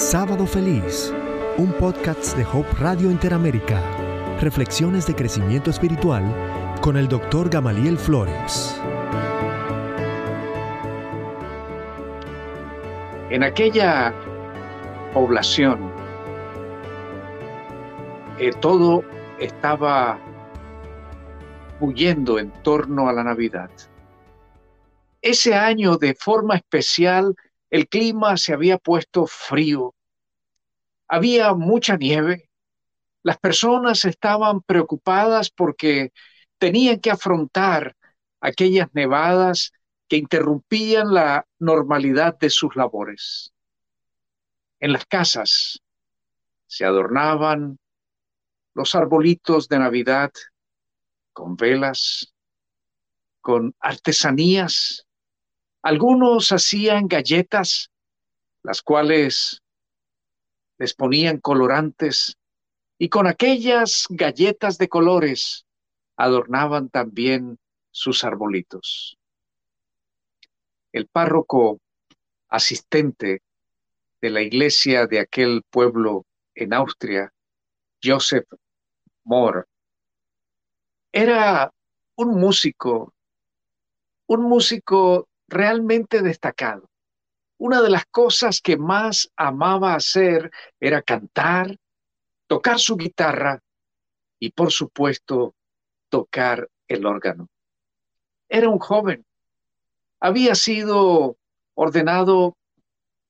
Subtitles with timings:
[0.00, 1.12] Sábado Feliz,
[1.58, 3.82] un podcast de Hope Radio Interamérica.
[4.40, 6.24] Reflexiones de crecimiento espiritual
[6.80, 8.80] con el doctor Gamaliel Flores.
[13.28, 14.14] En aquella
[15.12, 15.92] población,
[18.38, 19.04] eh, todo
[19.38, 20.18] estaba
[21.78, 23.70] huyendo en torno a la Navidad.
[25.20, 27.36] Ese año, de forma especial,
[27.70, 29.94] el clima se había puesto frío.
[31.08, 32.50] Había mucha nieve.
[33.22, 36.12] Las personas estaban preocupadas porque
[36.58, 37.96] tenían que afrontar
[38.40, 39.72] aquellas nevadas
[40.08, 43.52] que interrumpían la normalidad de sus labores.
[44.80, 45.80] En las casas
[46.66, 47.78] se adornaban
[48.74, 50.32] los arbolitos de Navidad
[51.32, 52.34] con velas,
[53.40, 55.06] con artesanías.
[55.82, 57.90] Algunos hacían galletas,
[58.62, 59.62] las cuales
[60.78, 62.36] les ponían colorantes,
[62.98, 65.64] y con aquellas galletas de colores
[66.16, 67.58] adornaban también
[67.90, 69.16] sus arbolitos.
[70.92, 71.80] El párroco
[72.48, 73.42] asistente
[74.20, 77.32] de la iglesia de aquel pueblo en Austria,
[78.02, 78.46] Joseph
[79.24, 79.66] Mohr,
[81.10, 81.72] era
[82.16, 83.14] un músico,
[84.26, 86.88] un músico realmente destacado.
[87.58, 91.76] Una de las cosas que más amaba hacer era cantar,
[92.46, 93.62] tocar su guitarra
[94.38, 95.54] y, por supuesto,
[96.08, 97.48] tocar el órgano.
[98.48, 99.26] Era un joven.
[100.20, 101.36] Había sido
[101.74, 102.56] ordenado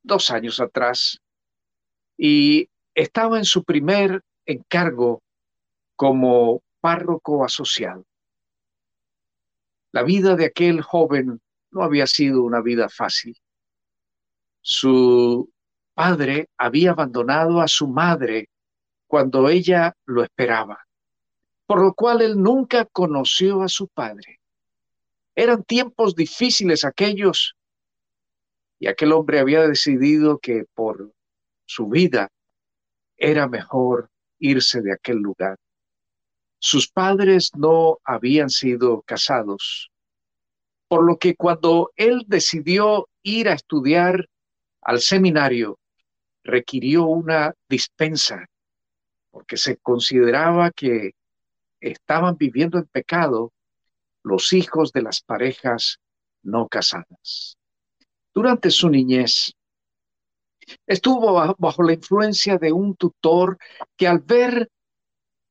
[0.03, 1.21] dos años atrás
[2.17, 5.23] y estaba en su primer encargo
[5.97, 8.05] como párroco asociado.
[9.93, 13.37] La vida de aquel joven no había sido una vida fácil.
[14.61, 15.51] Su
[15.95, 18.49] padre había abandonado a su madre
[19.07, 20.87] cuando ella lo esperaba,
[21.67, 24.41] por lo cual él nunca conoció a su padre.
[25.35, 27.57] Eran tiempos difíciles aquellos
[28.79, 31.13] y aquel hombre había decidido que por
[31.67, 32.29] su vida
[33.17, 35.59] era mejor irse de aquel lugar.
[36.59, 39.91] Sus padres no habían sido casados,
[40.91, 44.29] por lo que cuando él decidió ir a estudiar
[44.83, 45.79] al seminario,
[46.43, 48.49] requirió una dispensa,
[49.31, 51.13] porque se consideraba que
[51.79, 53.53] estaban viviendo en pecado
[54.25, 56.01] los hijos de las parejas
[56.43, 57.57] no casadas.
[58.35, 59.53] Durante su niñez,
[60.89, 63.59] estuvo bajo la influencia de un tutor
[63.97, 64.69] que al ver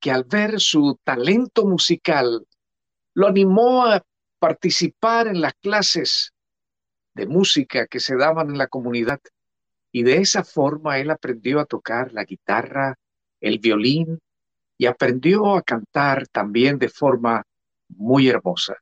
[0.01, 2.45] que al ver su talento musical
[3.13, 4.01] lo animó a
[4.39, 6.33] participar en las clases
[7.13, 9.19] de música que se daban en la comunidad
[9.91, 12.97] y de esa forma él aprendió a tocar la guitarra,
[13.41, 14.19] el violín
[14.77, 17.43] y aprendió a cantar también de forma
[17.89, 18.77] muy hermosa.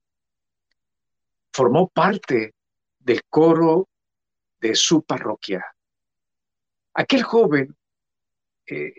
[1.52, 2.54] Formó parte
[3.00, 3.88] del coro
[4.60, 5.66] de su parroquia.
[6.94, 7.76] Aquel joven
[8.66, 8.94] eh,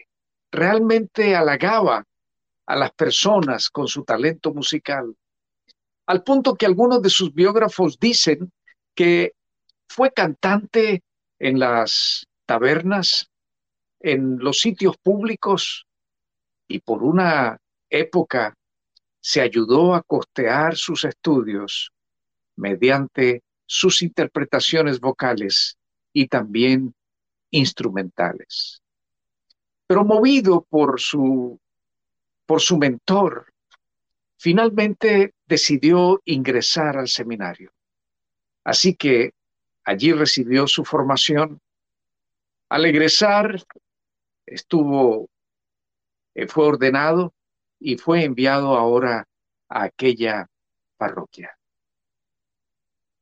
[0.50, 2.04] realmente halagaba
[2.66, 5.14] a las personas con su talento musical,
[6.08, 8.50] al punto que algunos de sus biógrafos dicen
[8.94, 9.34] que
[9.86, 11.02] fue cantante
[11.38, 13.30] en las tabernas,
[14.00, 15.86] en los sitios públicos
[16.66, 17.58] y por una
[17.90, 18.56] época
[19.20, 21.92] se ayudó a costear sus estudios
[22.56, 25.76] mediante sus interpretaciones vocales
[26.14, 26.94] y también
[27.50, 28.80] instrumentales.
[29.86, 31.60] Pero movido por su,
[32.46, 33.52] por su mentor,
[34.38, 37.72] finalmente decidió ingresar al seminario.
[38.64, 39.32] Así que
[39.82, 41.60] allí recibió su formación.
[42.68, 43.64] Al egresar,
[44.44, 45.30] estuvo,
[46.34, 47.32] eh, fue ordenado
[47.80, 49.26] y fue enviado ahora
[49.68, 50.46] a aquella
[50.98, 51.56] parroquia.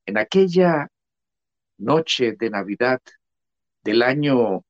[0.04, 0.88] En aquella
[1.78, 3.00] noche de Navidad
[3.84, 4.64] del año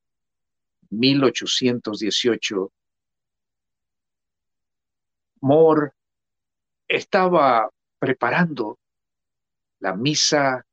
[0.90, 2.70] 1818,
[5.40, 5.95] Moore
[6.88, 8.78] estaba preparando
[9.80, 10.64] la misa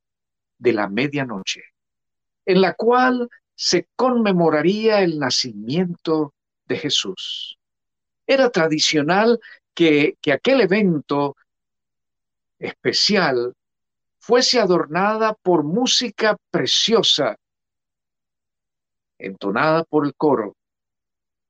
[0.58, 1.64] de la medianoche,
[2.46, 6.34] en la cual se conmemoraría el nacimiento
[6.66, 7.58] de Jesús.
[8.26, 9.40] Era tradicional
[9.74, 11.36] que, que aquel evento
[12.60, 13.54] especial
[14.20, 17.36] fuese adornada por música preciosa,
[19.18, 20.56] entonada por el coro,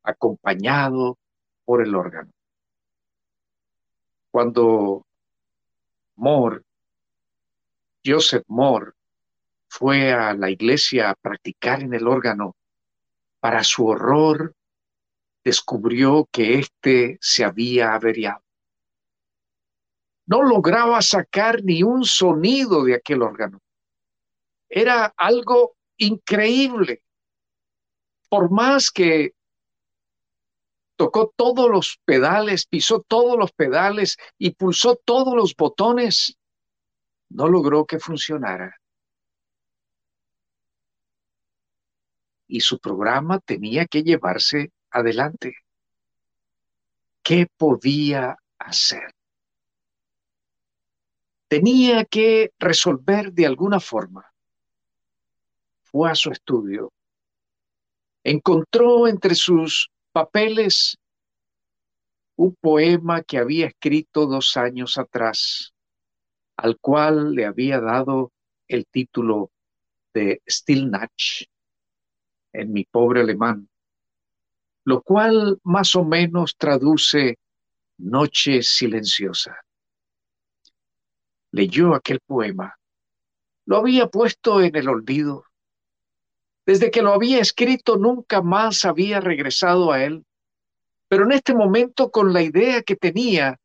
[0.04, 1.18] acompañado
[1.66, 2.31] por el órgano.
[4.33, 5.06] Cuando
[6.15, 6.62] Moore,
[8.03, 8.94] Joseph Moore,
[9.68, 12.56] fue a la iglesia a practicar en el órgano,
[13.39, 14.56] Para su horror,
[15.44, 18.41] descubrió que éste se había averiado.
[20.25, 23.59] No lograba sacar ni un sonido de aquel órgano.
[24.68, 27.03] Era algo increíble.
[28.30, 29.35] Por más que
[31.03, 36.38] tocó todos los pedales, pisó todos los pedales y pulsó todos los botones,
[37.27, 38.79] no logró que funcionara.
[42.47, 45.57] Y su programa tenía que llevarse adelante.
[47.21, 49.13] ¿Qué podía hacer?
[51.49, 54.33] Tenía que resolver de alguna forma.
[55.81, 56.94] Fue a su estudio.
[58.23, 60.98] Encontró entre sus papeles
[62.36, 65.74] un poema que había escrito dos años atrás,
[66.56, 68.31] al cual le había dado
[68.68, 69.51] el título
[70.13, 71.45] de Stillnach
[72.54, 73.69] en mi pobre alemán,
[74.86, 77.39] lo cual más o menos traduce
[77.98, 79.56] Noche silenciosa.
[81.51, 82.75] Leyó aquel poema.
[83.66, 85.45] Lo había puesto en el olvido.
[86.65, 90.25] Desde que lo había escrito nunca más había regresado a él.
[91.07, 93.60] Pero en este momento, con la idea que tenía,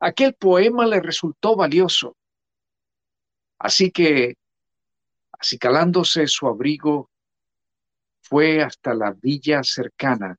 [0.00, 2.16] aquel poema le resultó valioso.
[3.58, 4.36] Así que,
[5.32, 7.10] acicalándose su abrigo,
[8.22, 10.36] fue hasta la villa cercana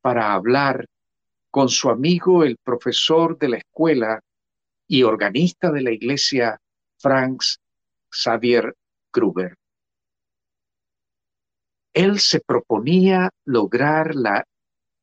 [0.00, 0.86] para hablar
[1.50, 4.20] con su amigo el profesor de la escuela
[4.88, 6.58] y organista de la iglesia
[6.98, 7.58] Franz
[8.10, 8.74] Xavier
[9.12, 9.56] Gruber.
[11.92, 14.46] Él se proponía lograr la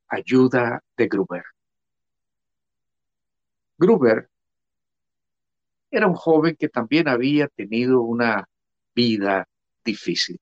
[0.08, 1.44] ayuda de Gruber.
[3.78, 4.30] Gruber
[5.92, 8.48] era un joven que también había tenido una
[8.94, 9.48] vida
[9.84, 10.40] difícil.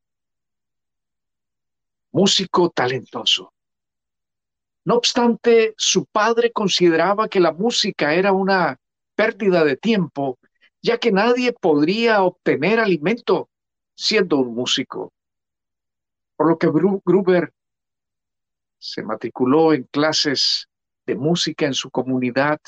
[2.12, 3.54] Músico talentoso,
[4.88, 8.80] no obstante, su padre consideraba que la música era una
[9.16, 10.40] pérdida de tiempo,
[10.82, 13.50] ya que nadie podría obtener alimento
[13.96, 15.12] siendo un músico.
[16.38, 17.52] Por lo que Gruber
[18.78, 20.70] se matriculó en clases
[21.06, 22.60] de música en su comunidad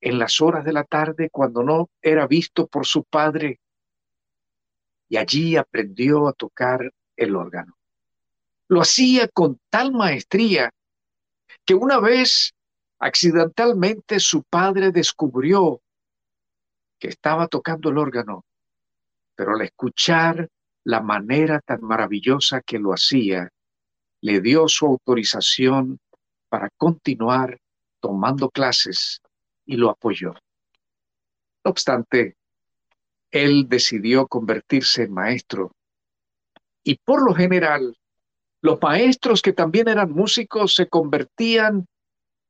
[0.00, 3.60] en las horas de la tarde cuando no era visto por su padre
[5.08, 7.76] y allí aprendió a tocar el órgano.
[8.68, 10.72] Lo hacía con tal maestría
[11.64, 12.54] que una vez
[12.98, 15.82] accidentalmente su padre descubrió
[16.98, 18.44] que estaba tocando el órgano,
[19.34, 20.48] pero al escuchar
[20.84, 23.50] la manera tan maravillosa que lo hacía,
[24.22, 25.98] le dio su autorización
[26.48, 27.58] para continuar
[28.00, 29.20] tomando clases
[29.64, 30.32] y lo apoyó.
[31.64, 32.36] No obstante,
[33.30, 35.72] él decidió convertirse en maestro
[36.82, 37.96] y por lo general
[38.62, 41.86] los maestros que también eran músicos se convertían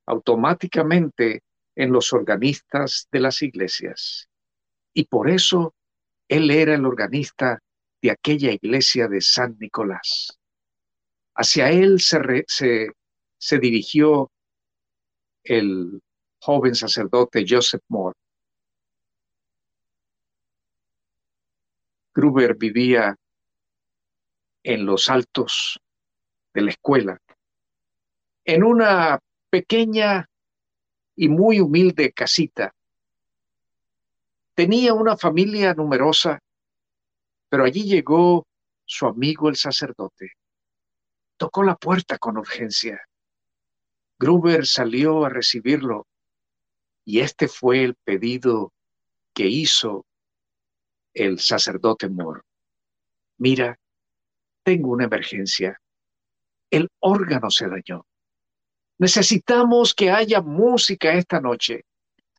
[0.06, 1.42] automáticamente
[1.76, 4.28] en los organistas de las iglesias.
[4.92, 5.74] Y por eso
[6.28, 7.60] él era el organista
[8.02, 10.38] de aquella iglesia de San Nicolás.
[11.34, 12.44] Hacia él se,
[13.38, 14.30] se, dirigió
[15.44, 16.02] el
[16.40, 18.16] joven sacerdote Joseph Moore.
[22.14, 23.16] Gruber vivía
[24.62, 25.80] en los altos
[26.52, 27.18] de la escuela,
[28.44, 30.28] en una pequeña
[31.16, 32.74] y muy humilde casita.
[34.54, 36.40] Tenía una familia numerosa,
[37.50, 38.46] pero allí llegó
[38.86, 40.32] su amigo el sacerdote.
[41.36, 43.06] Tocó la puerta con urgencia.
[44.18, 46.06] Gruber salió a recibirlo
[47.04, 48.72] y este fue el pedido
[49.34, 50.06] que hizo
[51.12, 52.40] el sacerdote Moore.
[53.36, 53.78] Mira,
[54.62, 55.78] tengo una emergencia
[56.70, 58.06] el órgano se dañó.
[58.98, 61.84] Necesitamos que haya música esta noche.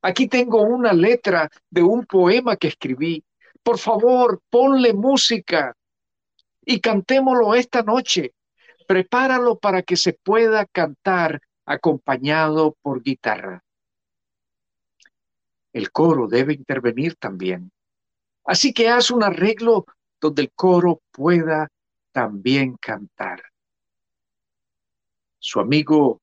[0.01, 3.23] Aquí tengo una letra de un poema que escribí.
[3.63, 5.75] Por favor, ponle música
[6.65, 8.33] y cantémoslo esta noche.
[8.87, 13.63] Prepáralo para que se pueda cantar acompañado por guitarra.
[15.73, 17.71] El coro debe intervenir también.
[18.43, 19.85] Así que haz un arreglo
[20.19, 21.69] donde el coro pueda
[22.11, 23.43] también cantar.
[25.39, 26.21] Su amigo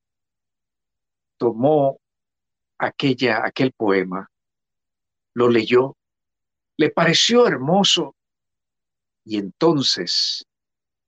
[1.38, 1.98] tomó
[2.78, 4.30] aquella, aquel poema,
[5.34, 5.96] lo leyó,
[6.78, 8.14] le pareció hermoso
[9.24, 10.46] y entonces,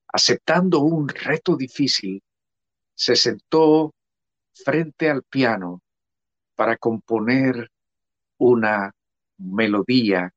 [0.09, 2.21] aceptando un reto difícil,
[2.93, 3.95] se sentó
[4.53, 5.81] frente al piano
[6.55, 7.71] para componer
[8.37, 8.93] una
[9.37, 10.33] melodía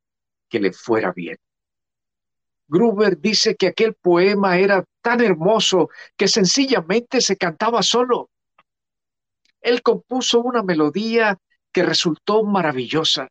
[0.49, 1.37] que le fuera bien.
[2.69, 8.31] Gruber dice que aquel poema era tan hermoso que sencillamente se cantaba solo.
[9.61, 11.37] Él compuso una melodía
[11.73, 13.29] que resultó maravillosa.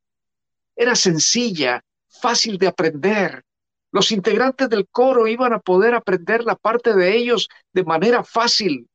[0.75, 1.81] Era sencilla,
[2.21, 3.43] fácil de aprender.
[3.91, 8.89] Los integrantes del coro iban a poder aprender la parte de ellos de manera fácil.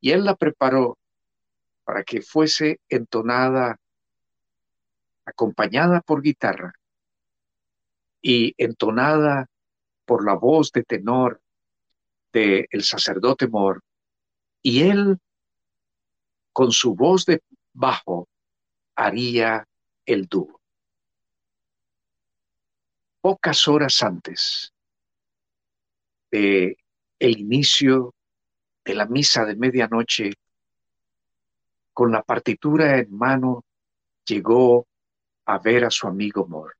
[0.00, 0.98] Y él la preparó
[1.84, 3.76] para que fuese entonada,
[5.24, 6.72] acompañada por guitarra
[8.22, 9.46] y entonada
[10.04, 11.40] por la voz de tenor
[12.32, 13.82] del el sacerdote Mor.
[14.62, 15.18] Y él,
[16.52, 18.28] con su voz de bajo,
[18.94, 19.66] haría
[20.04, 20.59] el dúo.
[23.20, 24.72] Pocas horas antes
[26.30, 26.76] de
[27.18, 28.14] el inicio
[28.84, 30.32] de la misa de medianoche,
[31.92, 33.64] con la partitura en mano,
[34.24, 34.86] llegó
[35.44, 36.76] a ver a su amigo Moore.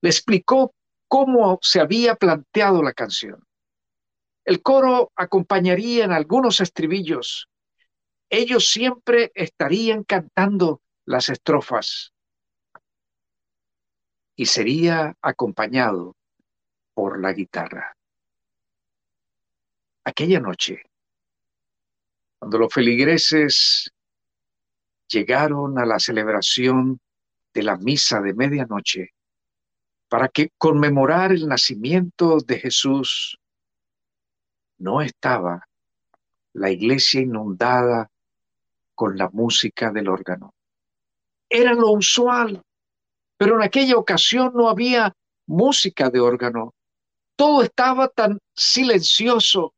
[0.00, 0.74] Le explicó
[1.06, 3.46] cómo se había planteado la canción.
[4.44, 7.48] El coro acompañaría en algunos estribillos.
[8.28, 12.13] Ellos siempre estarían cantando las estrofas
[14.36, 16.16] y sería acompañado
[16.94, 17.96] por la guitarra.
[20.04, 20.82] Aquella noche,
[22.38, 23.90] cuando los feligreses
[25.08, 27.00] llegaron a la celebración
[27.52, 29.14] de la misa de medianoche
[30.08, 33.38] para que conmemorar el nacimiento de Jesús,
[34.78, 35.66] no estaba
[36.52, 38.10] la iglesia inundada
[38.94, 40.54] con la música del órgano.
[41.48, 42.62] Era lo usual,
[43.36, 45.14] pero en aquella ocasión no había
[45.46, 46.74] música de órgano.
[47.36, 49.74] Todo estaba tan silencioso,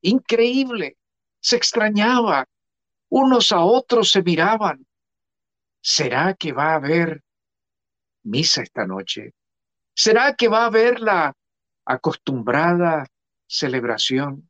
[0.00, 0.96] increíble,
[1.40, 2.46] se extrañaba,
[3.10, 4.86] unos a otros se miraban.
[5.80, 7.22] ¿Será que va a haber
[8.22, 9.34] misa esta noche?
[9.94, 11.34] ¿Será que va a haber la
[11.84, 13.06] acostumbrada
[13.46, 14.48] celebración?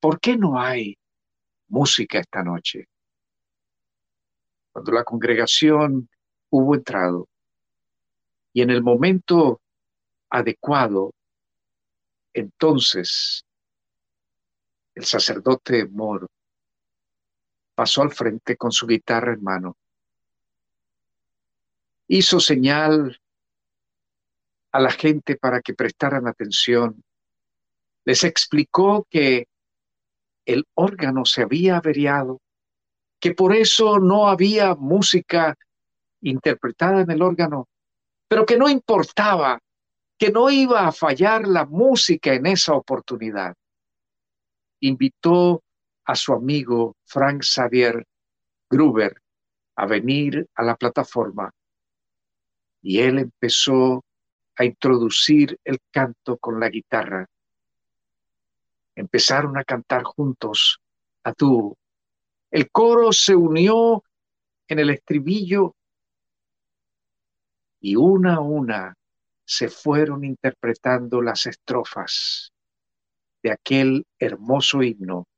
[0.00, 0.98] ¿Por qué no hay
[1.68, 2.88] música esta noche?
[4.72, 6.08] Cuando la congregación
[6.50, 7.28] hubo entrado
[8.52, 9.60] y en el momento
[10.30, 11.12] adecuado,
[12.32, 13.44] entonces
[14.94, 16.26] el sacerdote moro
[17.74, 19.76] pasó al frente con su guitarra en mano.
[22.08, 23.20] Hizo señal
[24.72, 27.04] a la gente para que prestaran atención.
[28.06, 29.48] Les explicó que
[30.46, 32.40] el órgano se había averiado,
[33.20, 35.58] que por eso no había música
[36.20, 37.68] interpretada en el órgano,
[38.28, 39.60] pero que no importaba,
[40.18, 43.54] que no iba a fallar la música en esa oportunidad.
[44.80, 45.62] Invitó
[46.04, 48.06] a su amigo Frank Xavier
[48.68, 49.20] Gruber
[49.76, 51.52] a venir a la plataforma
[52.82, 54.04] y él empezó
[54.56, 57.26] a introducir el canto con la guitarra.
[58.94, 60.80] Empezaron a cantar juntos
[61.24, 61.76] a tú.
[62.50, 64.02] El coro se unió
[64.68, 65.75] en el estribillo
[67.86, 68.96] y una a una
[69.44, 72.52] se fueron interpretando las estrofas
[73.44, 75.28] de aquel hermoso himno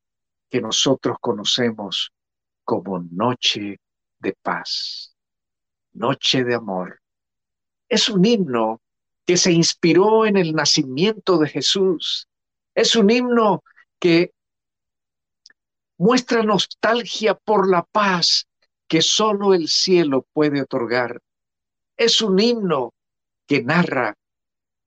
[0.48, 2.10] que nosotros conocemos
[2.64, 3.76] como noche
[4.18, 5.14] de paz,
[5.92, 7.02] noche de amor.
[7.86, 8.80] Es un himno
[9.26, 12.28] que se inspiró en el nacimiento de Jesús.
[12.74, 13.62] Es un himno
[13.98, 14.32] que
[15.98, 18.46] muestra nostalgia por la paz
[18.86, 21.20] que solo el cielo puede otorgar.
[21.98, 22.94] Es un himno
[23.44, 24.14] que narra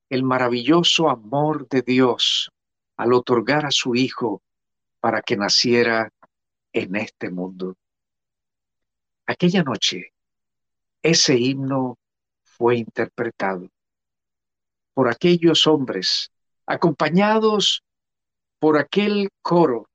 [0.10, 2.50] el maravilloso amor de Dios
[2.96, 4.42] al otorgar a su Hijo
[5.02, 6.10] para que naciera
[6.72, 7.76] en este mundo.
[9.26, 10.14] Aquella noche,
[11.02, 11.98] ese himno
[12.44, 13.68] fue interpretado
[14.94, 16.32] por aquellos hombres,
[16.66, 17.84] acompañados
[18.58, 19.90] por aquel coro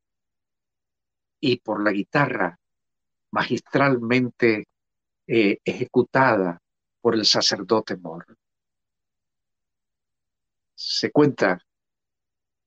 [1.40, 2.58] y por la guitarra
[3.30, 4.66] magistralmente
[5.26, 6.60] eh, ejecutada
[7.06, 8.26] por el sacerdote Mor.
[10.74, 11.64] Se cuenta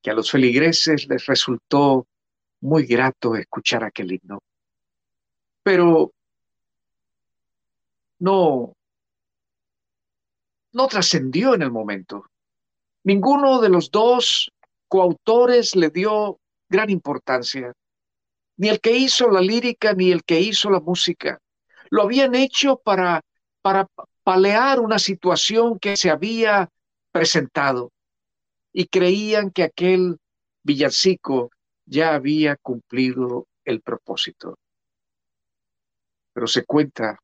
[0.02, 2.08] que a los feligreses les resultó
[2.62, 4.40] muy grato escuchar aquel himno.
[5.62, 6.14] Pero
[8.20, 8.72] no,
[10.72, 12.24] no trascendió en el momento.
[13.04, 14.50] Ninguno de los dos
[14.88, 17.74] coautores le dio gran importancia,
[18.56, 21.42] ni el que hizo la lírica ni el que hizo la música.
[21.90, 23.20] Lo habían hecho para,
[23.62, 23.86] para
[24.30, 26.70] palear una situación que se había
[27.12, 27.92] presentado
[28.72, 30.20] y creían que aquel
[30.62, 31.50] villancico
[31.88, 34.60] ya había cumplido el propósito.
[36.32, 37.18] Pero se cuenta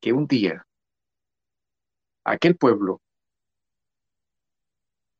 [0.00, 0.64] que un día,
[2.22, 3.00] aquel pueblo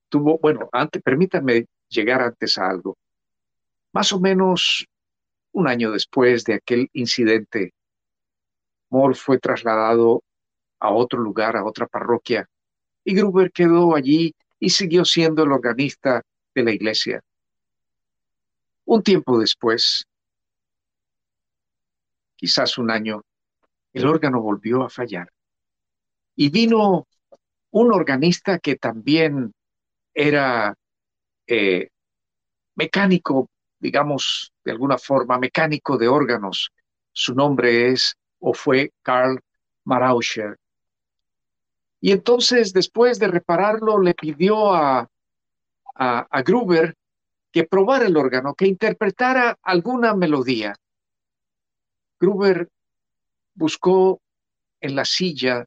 [0.09, 2.97] tuvo, bueno, antes, permítanme llegar antes a algo.
[3.93, 4.87] Más o menos
[5.51, 7.75] un año después de aquel incidente,
[8.89, 10.23] Moore fue trasladado
[10.87, 12.49] a otro lugar, a otra parroquia,
[13.05, 16.23] y Gruber quedó allí y siguió siendo el organista
[16.55, 17.23] de la iglesia.
[18.85, 20.07] Un tiempo después,
[22.37, 23.23] quizás un año,
[23.93, 25.31] el órgano volvió a fallar.
[26.37, 27.07] Y vino
[27.71, 29.53] un organista que también
[30.15, 30.75] era
[31.47, 31.89] eh,
[32.75, 36.71] mecánico, digamos, de alguna forma, mecánico de órganos.
[37.13, 39.41] Su nombre es o fue Karl
[39.85, 40.57] Marauscher.
[42.07, 45.11] Y entonces, después de repararlo, le pidió a,
[45.97, 46.95] a, Gruber
[47.51, 50.77] que probara el órgano, que interpretara alguna melodía.
[52.21, 52.69] Gruber
[53.55, 54.21] buscó
[54.81, 55.65] en la silla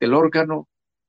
[0.00, 0.66] del órgano,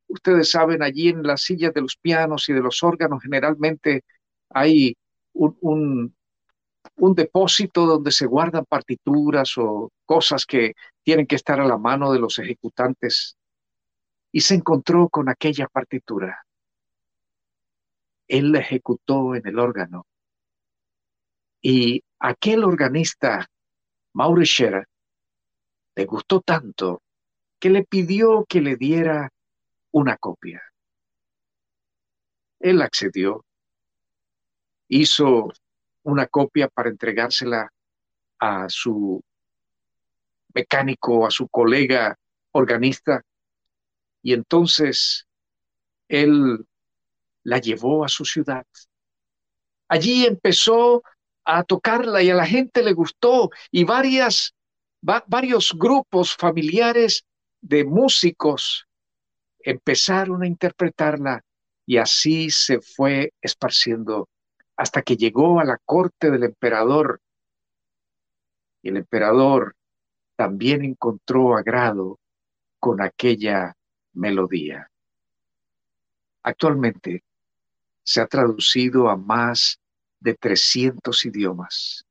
[0.08, 4.04] ustedes saben, allí en las sillas de los pianos y de los órganos generalmente
[4.52, 4.96] hay
[5.34, 6.14] un,
[6.96, 12.14] un depósito donde se guardan partituras o cosas que tienen que estar a la mano
[12.14, 13.36] de los ejecutantes
[14.32, 16.46] y se encontró con aquella partitura.
[18.28, 20.06] Él la ejecutó en el órgano.
[21.62, 23.48] Y aquel organista,
[24.14, 24.84] Maurice
[25.96, 27.02] le gustó tanto
[27.60, 29.30] que le pidió que le diera
[29.92, 30.62] una copia.
[32.60, 33.46] Él accedió,
[34.88, 35.50] hizo
[36.04, 37.72] una copia para entregársela
[38.40, 39.22] a su
[40.54, 42.18] mecánico, a su colega
[42.52, 43.24] organista,
[44.22, 45.28] y entonces
[46.08, 46.66] él
[47.44, 48.66] la llevó a su ciudad.
[49.88, 51.04] Allí empezó
[51.46, 54.54] a tocarla y a la gente le gustó y varias,
[55.02, 57.26] varios grupos familiares
[57.62, 58.86] de músicos
[59.60, 61.44] empezaron a interpretarla
[61.86, 64.30] y así se fue esparciendo
[64.78, 67.20] hasta que llegó a la corte del emperador.
[68.82, 69.76] Y el emperador
[70.38, 72.20] también encontró agrado
[72.80, 73.76] con aquella
[74.20, 74.92] melodía.
[76.44, 77.24] Actualmente
[78.04, 79.80] se ha traducido a más
[80.20, 82.06] de 300 idiomas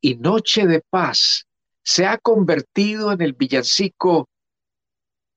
[0.00, 1.46] y Noche de Paz
[1.82, 4.28] se ha convertido en el villancico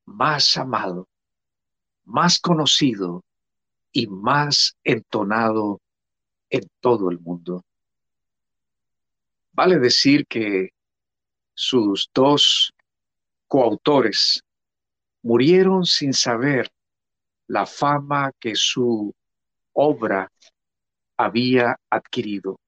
[0.05, 1.07] más amado,
[2.05, 3.23] más conocido
[3.91, 5.79] y más entonado
[6.49, 7.63] en todo el mundo.
[9.51, 10.69] Vale decir que
[11.53, 12.73] sus dos
[13.47, 14.43] coautores,
[15.21, 16.71] murieron sin saber
[17.47, 19.13] la fama que su
[19.73, 20.31] obra
[21.17, 22.59] había adquirido.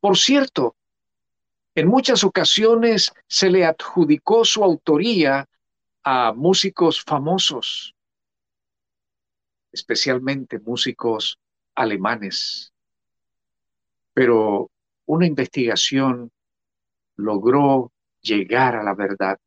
[0.00, 0.76] Por cierto,
[1.74, 5.48] en muchas ocasiones se le adjudicó su autoría
[6.02, 7.94] a músicos famosos,
[9.72, 11.38] especialmente músicos
[11.74, 12.72] alemanes.
[14.12, 14.70] Pero
[15.06, 16.30] una investigación
[17.16, 19.38] logró llegar a la verdad.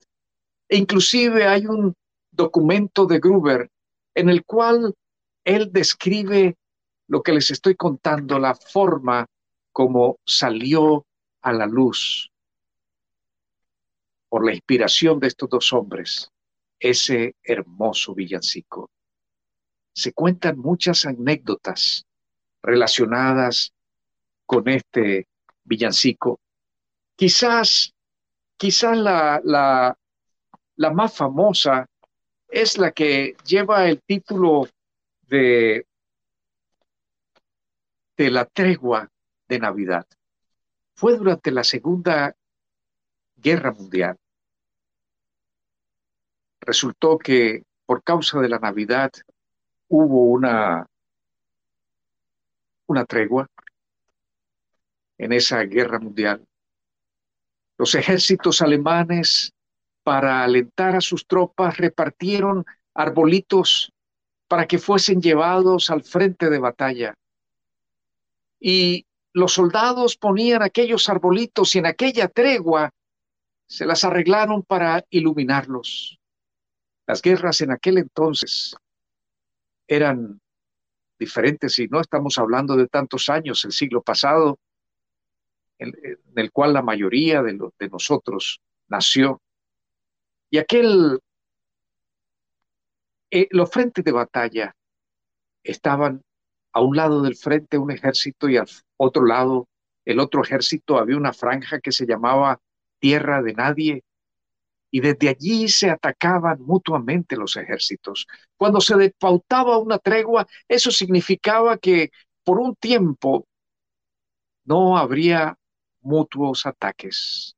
[0.67, 1.95] E inclusive hay un
[2.31, 3.69] documento de Gruber
[4.15, 4.95] en el cual
[5.43, 6.57] él describe
[7.07, 9.25] lo que les estoy contando, la forma
[9.71, 11.05] como salió
[11.41, 12.31] a la luz
[14.29, 16.31] por la inspiración de estos dos hombres,
[16.79, 18.89] ese hermoso villancico.
[19.93, 22.05] Se cuentan muchas anécdotas
[22.63, 23.73] relacionadas
[24.45, 25.27] con este
[25.65, 26.39] villancico.
[27.17, 27.93] Quizás,
[28.55, 29.97] quizás la, la,
[30.77, 31.85] la más famosa
[32.51, 34.67] es la que lleva el título
[35.21, 35.87] de,
[38.17, 39.09] de la tregua
[39.47, 40.05] de Navidad.
[40.93, 42.35] Fue durante la Segunda
[43.37, 44.17] Guerra Mundial.
[46.59, 49.11] Resultó que por causa de la Navidad
[49.87, 50.85] hubo una,
[52.85, 53.47] una tregua
[55.17, 56.45] en esa guerra mundial.
[57.77, 59.53] Los ejércitos alemanes
[60.03, 63.91] para alentar a sus tropas, repartieron arbolitos
[64.47, 67.13] para que fuesen llevados al frente de batalla.
[68.59, 72.91] Y los soldados ponían aquellos arbolitos y en aquella tregua
[73.67, 76.19] se las arreglaron para iluminarlos.
[77.07, 78.75] Las guerras en aquel entonces
[79.87, 80.41] eran
[81.17, 84.57] diferentes y no estamos hablando de tantos años, el siglo pasado,
[85.79, 85.93] en,
[86.35, 89.41] el cual la mayoría de, de nosotros nació.
[90.51, 91.19] Y aquel,
[93.31, 94.75] eh, los frentes de batalla
[95.63, 96.23] estaban
[96.73, 99.69] a un lado del frente un ejército y al otro lado
[100.05, 102.59] el otro ejército había una franja que se llamaba
[102.99, 104.03] Tierra de Nadie.
[104.93, 108.27] y desde allí se atacaban mutuamente los ejércitos.
[108.57, 112.11] Cuando se despautaba una tregua, eso significaba que
[112.43, 113.47] por un tiempo
[114.65, 115.57] no habría
[116.01, 117.55] mutuos ataques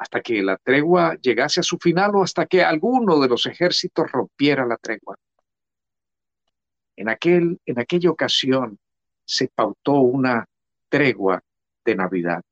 [0.00, 4.10] hasta que la tregua llegase a su final o hasta que alguno de los ejércitos
[4.10, 5.14] rompiera la tregua.
[6.96, 8.78] En, aquel, en aquella ocasión
[9.26, 10.46] se pautó una
[10.88, 11.42] tregua
[11.84, 12.42] de Navidad.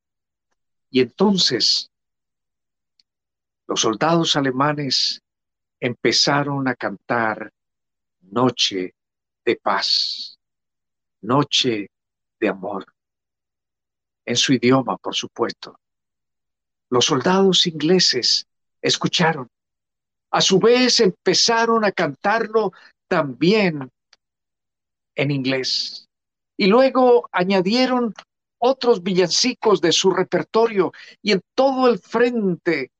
[0.90, 1.90] Y entonces
[3.66, 5.22] los soldados alemanes
[5.80, 7.50] empezaron a cantar
[8.20, 8.94] Noche
[9.42, 10.38] de paz,
[11.22, 11.90] Noche
[12.38, 12.84] de amor,
[14.26, 15.80] en su idioma, por supuesto.
[16.90, 18.46] Los soldados ingleses
[18.80, 19.48] escucharon.
[20.30, 22.72] A su vez empezaron a cantarlo
[23.08, 23.90] también
[25.14, 26.06] en inglés.
[26.56, 28.14] Y luego añadieron
[28.58, 32.90] otros villancicos de su repertorio y en todo el frente,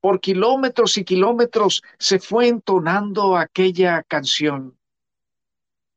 [0.00, 4.76] por kilómetros y kilómetros, se fue entonando aquella canción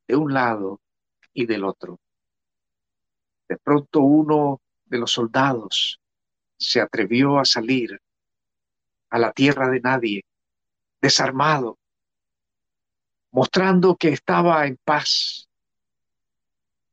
[0.08, 0.80] de un lado
[1.34, 2.00] y del otro.
[3.50, 6.00] De pronto uno de los soldados
[6.70, 8.00] se atrevió a salir
[9.10, 10.26] a la tierra de nadie,
[11.02, 11.78] desarmado,
[13.32, 15.48] mostrando que estaba en paz.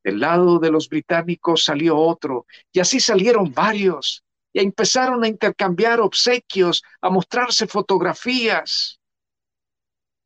[0.05, 6.01] Del lado de los británicos salió otro, y así salieron varios, y empezaron a intercambiar
[6.01, 9.01] obsequios, a mostrarse fotografías.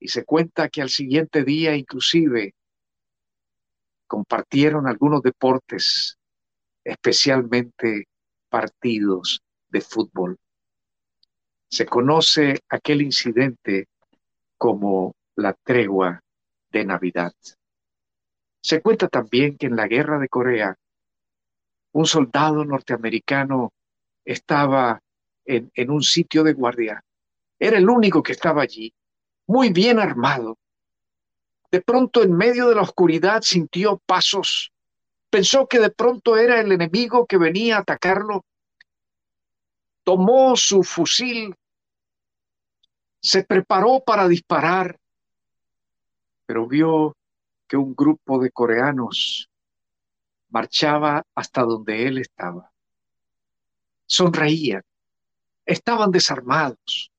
[0.01, 2.55] Y se cuenta que al siguiente día inclusive
[4.07, 6.19] compartieron algunos deportes,
[6.85, 8.09] especialmente
[8.49, 10.39] partidos de fútbol.
[11.69, 13.89] Se conoce aquel incidente
[14.57, 16.21] como la tregua
[16.71, 17.33] de Navidad.
[18.61, 20.77] Se cuenta también que en la guerra de Corea,
[21.93, 23.73] un soldado norteamericano
[24.25, 25.01] estaba
[25.45, 27.03] en, un sitio de guardia.
[27.59, 28.93] Era el único que estaba allí,
[29.47, 30.59] muy bien armado.
[31.71, 34.73] De pronto, en medio de la oscuridad, sintió pasos
[35.37, 38.47] Pensó que de pronto era el enemigo que venía a atacarlo.
[40.03, 41.55] Tomó su fusil,
[43.21, 44.99] se preparó para disparar,
[46.47, 47.15] pero vio
[47.69, 49.51] que un grupo de coreanos
[50.49, 52.73] marchaba hasta donde él estaba.
[54.07, 54.85] Sonreían,
[55.67, 57.13] estaban desarmados.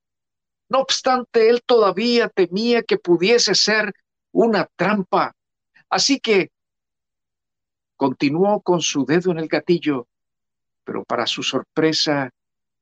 [0.70, 3.94] No obstante, él todavía temía que pudiese ser
[4.32, 5.36] una trampa.
[5.88, 6.50] Así que
[7.98, 10.08] Continuó con su dedo en el gatillo,
[10.84, 12.30] pero para su sorpresa,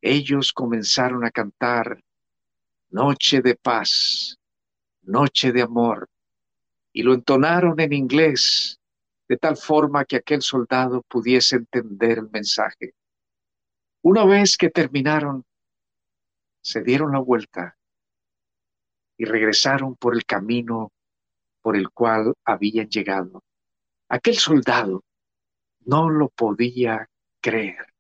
[0.02, 2.04] ellos comenzaron a cantar
[2.90, 4.38] Noche de paz,
[5.04, 6.10] Noche de amor,
[6.92, 8.78] y lo entonaron en inglés,
[9.30, 12.94] de tal forma que aquel soldado pudiese entender el mensaje.
[14.02, 15.46] Una vez que terminaron,
[16.62, 17.78] se dieron la vuelta
[19.18, 20.92] y regresaron por el camino
[21.62, 23.42] por el cual habían llegado.
[24.10, 25.04] Aquel soldado
[25.86, 27.10] no lo podía
[27.42, 27.94] creer.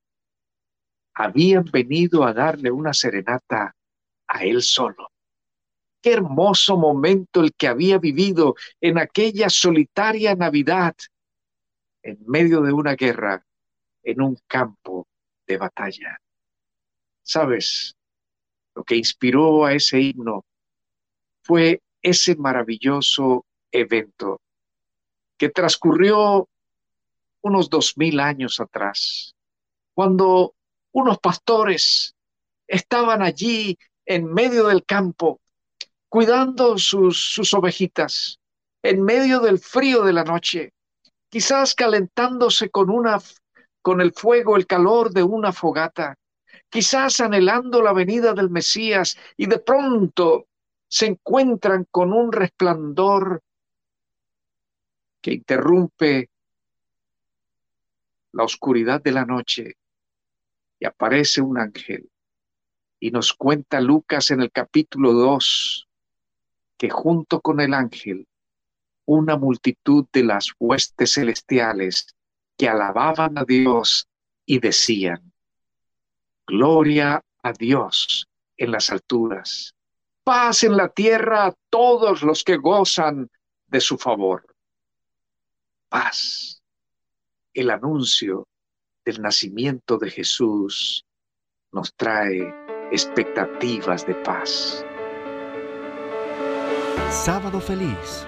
[1.13, 3.75] Habían venido a darle una serenata
[4.27, 5.11] a él solo.
[6.01, 10.95] Qué hermoso momento el que había vivido en aquella solitaria Navidad,
[12.03, 13.43] en medio de una guerra,
[14.03, 15.07] en un campo
[15.47, 16.19] de batalla.
[17.23, 17.95] ¿Sabes?
[18.75, 20.45] Lo que inspiró a ese himno
[21.41, 24.41] fue ese maravilloso evento
[25.38, 26.48] que transcurrió
[27.41, 29.36] unos dos mil años atrás,
[29.93, 30.56] cuando
[30.91, 32.15] unos pastores
[32.67, 35.39] estaban allí en medio del campo,
[36.10, 38.39] cuidando sus, sus ovejitas,
[38.82, 40.74] en medio del frío de la noche,
[41.30, 43.19] quizás calentándose con una
[43.82, 46.15] con el fuego, el calor de una fogata,
[46.69, 50.48] quizás anhelando la venida del Mesías y de pronto
[50.88, 53.43] se encuentran con un resplandor
[55.25, 56.29] que interrumpe
[58.31, 59.73] la oscuridad de la noche
[60.77, 62.11] y aparece un ángel.
[62.99, 65.88] Y nos cuenta Lucas en el capítulo 2
[66.77, 68.27] que junto con el ángel,
[69.05, 72.15] una multitud de las huestes celestiales
[72.55, 74.07] que alababan a Dios
[74.45, 75.33] y decían,
[76.45, 79.73] Gloria a Dios en las alturas,
[80.23, 83.31] paz en la tierra a todos los que gozan
[83.65, 84.54] de su favor
[85.95, 86.62] paz.
[87.53, 88.43] El anuncio
[89.05, 91.05] del nacimiento de Jesús
[91.71, 92.53] nos trae
[92.91, 94.86] expectativas de paz.
[97.10, 98.27] Sábado feliz.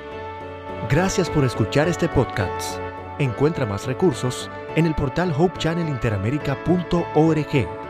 [0.90, 2.80] Gracias por escuchar este podcast.
[3.20, 7.87] Encuentra más recursos en el portal hopechannelinteramerica.org.